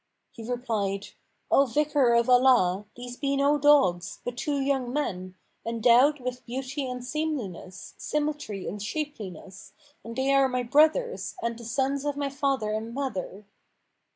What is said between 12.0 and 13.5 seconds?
of my father and mother."